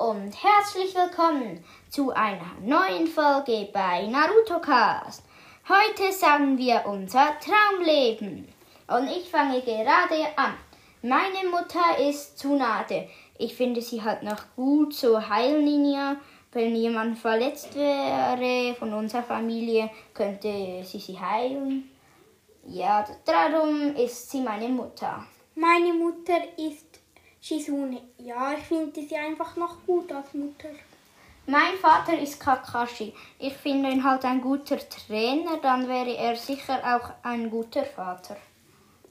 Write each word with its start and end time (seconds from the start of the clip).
Und 0.00 0.32
herzlich 0.42 0.94
willkommen 0.94 1.62
zu 1.90 2.10
einer 2.10 2.52
neuen 2.62 3.06
Folge 3.06 3.68
bei 3.70 4.06
Naruto 4.06 4.58
Cast. 4.58 5.22
Heute 5.68 6.10
sagen 6.10 6.56
wir 6.56 6.86
unser 6.86 7.34
Traumleben 7.38 8.48
und 8.88 9.08
ich 9.08 9.28
fange 9.28 9.60
gerade 9.60 10.24
an. 10.36 10.54
Meine 11.02 11.46
Mutter 11.50 11.98
ist 11.98 12.38
Tsunade. 12.38 13.10
Ich 13.36 13.54
finde 13.54 13.82
sie 13.82 14.02
halt 14.02 14.22
noch 14.22 14.42
gut 14.56 14.94
zur 14.94 15.28
Heillinie. 15.28 16.16
Wenn 16.50 16.74
jemand 16.74 17.18
verletzt 17.18 17.74
wäre 17.74 18.74
von 18.76 18.94
unserer 18.94 19.22
Familie, 19.22 19.90
könnte 20.14 20.82
sie 20.82 20.98
sie 20.98 21.20
heilen. 21.20 21.90
Ja, 22.66 23.04
darum 23.26 23.94
ist 23.96 24.30
sie 24.30 24.40
meine 24.40 24.68
Mutter. 24.70 25.26
Meine 25.54 25.92
Mutter 25.92 26.38
ist 26.56 26.99
Shizune. 27.40 28.02
Ja, 28.18 28.52
ich 28.52 28.64
finde 28.64 29.02
sie 29.02 29.16
einfach 29.16 29.56
noch 29.56 29.84
gut 29.86 30.12
als 30.12 30.34
Mutter. 30.34 30.68
Mein 31.46 31.74
Vater 31.80 32.18
ist 32.18 32.38
Kakashi. 32.38 33.14
Ich 33.38 33.54
finde 33.54 33.90
ihn 33.90 34.04
halt 34.04 34.24
ein 34.24 34.40
guter 34.40 34.78
Trainer, 34.78 35.56
dann 35.60 35.88
wäre 35.88 36.16
er 36.16 36.36
sicher 36.36 36.78
auch 36.84 37.10
ein 37.24 37.50
guter 37.50 37.84
Vater. 37.84 38.36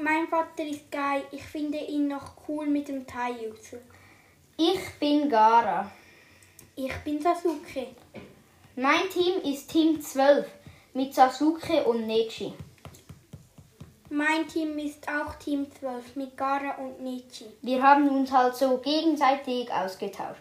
Mein 0.00 0.26
Vater 0.26 0.64
ist 0.64 0.90
Guy. 0.90 1.22
Ich 1.30 1.44
finde 1.44 1.78
ihn 1.78 2.08
noch 2.08 2.32
cool 2.48 2.66
mit 2.66 2.88
dem 2.88 3.06
Taijutsu. 3.06 3.76
Ich 4.56 4.98
bin 4.98 5.28
Gara. 5.28 5.90
Ich 6.74 6.94
bin 7.04 7.20
Sasuke. 7.20 7.88
Mein 8.74 9.08
Team 9.10 9.40
ist 9.44 9.70
Team 9.70 10.00
12 10.00 10.46
mit 10.94 11.14
Sasuke 11.14 11.84
und 11.84 12.06
Neji. 12.06 12.54
Mein 14.16 14.46
Team 14.46 14.78
ist 14.78 15.08
auch 15.08 15.34
Team 15.40 15.66
12 15.72 16.14
mit 16.14 16.36
Gara 16.36 16.76
und 16.76 17.00
Nietzsche. 17.00 17.46
Wir 17.62 17.82
haben 17.82 18.08
uns 18.08 18.30
halt 18.30 18.54
so 18.54 18.78
gegenseitig 18.78 19.68
ausgetauscht. 19.72 20.40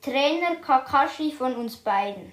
Trainer 0.00 0.54
Kakashi 0.64 1.32
von 1.32 1.56
uns 1.56 1.76
beiden. 1.78 2.30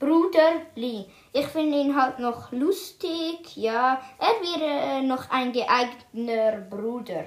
Bruder 0.00 0.62
Lee. 0.74 1.04
Ich 1.32 1.46
finde 1.46 1.78
ihn 1.78 1.94
halt 1.94 2.18
noch 2.18 2.50
lustig, 2.50 3.56
ja. 3.56 4.02
Er 4.18 4.42
wäre 4.42 5.02
noch 5.04 5.30
ein 5.30 5.52
geeigneter 5.52 6.62
Bruder. 6.68 7.24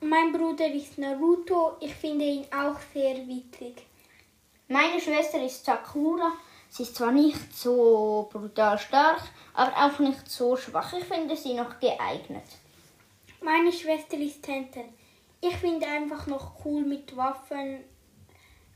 Mein 0.00 0.32
Bruder 0.32 0.66
ist 0.66 0.98
Naruto. 0.98 1.76
Ich 1.78 1.94
finde 1.94 2.24
ihn 2.24 2.46
auch 2.46 2.80
sehr 2.92 3.24
witzig. 3.28 3.86
Meine 4.66 5.00
Schwester 5.00 5.40
ist 5.40 5.64
Sakura. 5.64 6.32
Sie 6.72 6.84
ist 6.84 6.96
zwar 6.96 7.12
nicht 7.12 7.54
so 7.54 8.30
brutal 8.32 8.78
stark, 8.78 9.20
aber 9.52 9.76
auch 9.76 9.98
nicht 9.98 10.26
so 10.30 10.56
schwach. 10.56 10.94
Ich 10.94 11.04
finde 11.04 11.36
sie 11.36 11.52
noch 11.52 11.78
geeignet. 11.78 12.46
Meine 13.42 13.70
Schwester 13.70 14.16
ist 14.16 14.42
Tenten. 14.42 14.84
Ich 15.42 15.54
finde 15.56 15.86
einfach 15.86 16.26
noch 16.28 16.64
cool 16.64 16.80
mit 16.80 17.14
Waffen. 17.14 17.84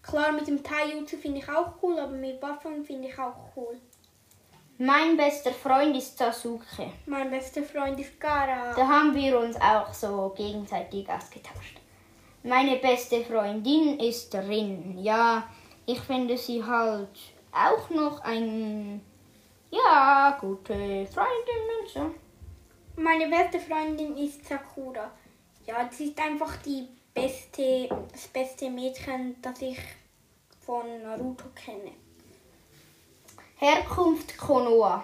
Klar, 0.03 0.33
mit 0.33 0.47
dem 0.47 0.63
Taijutsu 0.63 1.17
finde 1.17 1.39
ich 1.39 1.49
auch 1.49 1.73
cool, 1.83 1.99
aber 1.99 2.13
mit 2.13 2.43
Waffen 2.43 2.85
finde 2.85 3.09
ich 3.09 3.19
auch 3.19 3.57
cool. 3.57 3.81
Mein 4.77 5.17
bester 5.17 5.53
Freund 5.53 5.97
ist 5.97 6.19
Sasuke. 6.19 6.93
Mein 7.07 7.31
bester 7.31 7.63
Freund 7.63 7.99
ist 7.99 8.21
Gara. 8.21 8.75
Da 8.75 8.87
haben 8.87 9.15
wir 9.15 9.41
uns 9.41 9.57
auch 9.57 9.95
so 9.95 10.35
gegenseitig 10.37 11.09
ausgetauscht. 11.09 11.81
Meine 12.43 12.77
beste 12.77 13.25
Freundin 13.25 13.99
ist 14.01 14.35
Rin. 14.35 14.99
Ja, 14.99 15.49
ich 15.87 16.01
finde 16.01 16.37
sie 16.37 16.63
halt 16.63 17.09
auch 17.57 17.89
noch 17.91 18.21
ein 18.21 19.01
ja 19.71 20.37
gute 20.41 21.07
Freundin 21.07 21.63
und 21.81 21.89
so. 21.89 22.15
Meine 22.97 23.29
beste 23.29 23.59
Freundin 23.59 24.17
ist 24.17 24.45
Sakura. 24.47 25.11
Ja, 25.67 25.89
sie 25.91 26.11
ist 26.11 26.21
einfach 26.21 26.57
die 26.59 26.89
beste, 27.13 27.89
das 28.13 28.29
beste 28.29 28.71
Mädchen, 28.71 29.37
das 29.43 29.61
ich 29.63 29.79
von 30.65 31.03
Naruto 31.03 31.47
kenne. 31.55 31.93
Herkunft 33.57 34.37
Konoha. 34.37 35.03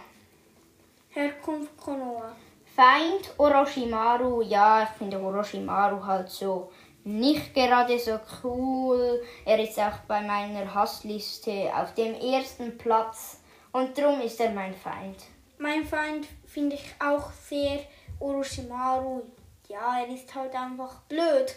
Herkunft 1.10 1.76
Konoha. 1.76 2.34
Feind 2.76 3.34
Orochimaru. 3.38 4.42
Ja, 4.42 4.82
ich 4.84 4.90
finde 4.90 5.18
Orochimaru 5.18 6.04
halt 6.04 6.30
so 6.30 6.70
nicht 7.04 7.54
gerade 7.54 7.98
so 7.98 8.18
cool. 8.42 9.22
Er 9.44 9.62
ist 9.62 9.78
auch 9.78 9.98
bei 10.08 10.20
meiner 10.20 10.74
Hassliste 10.74 11.70
auf 11.74 11.94
dem 11.94 12.14
ersten 12.14 12.78
Platz 12.78 13.40
und 13.72 13.96
darum 13.96 14.20
ist 14.20 14.40
er 14.40 14.50
mein 14.50 14.74
Feind. 14.74 15.18
Mein 15.58 15.84
Feind 15.84 16.26
finde 16.46 16.76
ich 16.76 16.94
auch 17.00 17.30
sehr 17.32 17.80
Orochimaru. 18.20 19.22
Ja, 19.68 20.00
er 20.00 20.14
ist 20.14 20.34
halt 20.34 20.54
einfach 20.54 21.00
blöd. 21.02 21.54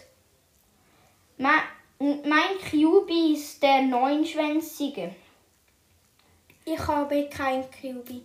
Mein, 1.38 1.60
mein 1.98 2.58
Kyubi 2.70 3.34
ist 3.34 3.62
der 3.62 3.82
neunschwänzige. 3.82 5.14
Ich 6.64 6.86
habe 6.86 7.28
kein 7.28 7.70
Kyubi. 7.70 8.22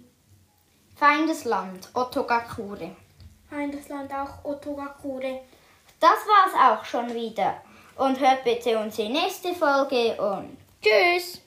Feindesland 0.95 1.89
Otogakure. 1.93 2.95
Feindesland 3.49 4.13
auch 4.13 4.45
Otogakure. 4.45 5.41
Das 6.01 6.19
war's 6.25 6.79
auch 6.79 6.84
schon 6.84 7.13
wieder. 7.13 7.62
Und 7.95 8.19
hört 8.19 8.44
bitte 8.44 8.78
unsere 8.79 9.09
nächste 9.09 9.53
Folge 9.53 10.19
und 10.19 10.57
tschüss! 10.81 11.41